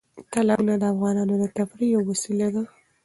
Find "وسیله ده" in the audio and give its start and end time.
2.11-2.63